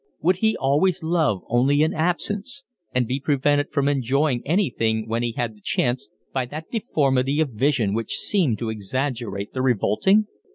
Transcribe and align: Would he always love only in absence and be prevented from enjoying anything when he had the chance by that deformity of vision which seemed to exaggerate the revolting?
Would 0.21 0.37
he 0.37 0.57
always 0.57 1.03
love 1.03 1.43
only 1.47 1.83
in 1.83 1.93
absence 1.93 2.63
and 2.91 3.05
be 3.07 3.19
prevented 3.19 3.69
from 3.71 3.87
enjoying 3.87 4.41
anything 4.47 5.07
when 5.07 5.21
he 5.21 5.33
had 5.33 5.53
the 5.55 5.61
chance 5.61 6.09
by 6.33 6.47
that 6.47 6.71
deformity 6.71 7.39
of 7.39 7.51
vision 7.51 7.93
which 7.93 8.15
seemed 8.17 8.57
to 8.57 8.69
exaggerate 8.71 9.53
the 9.53 9.61
revolting? 9.61 10.25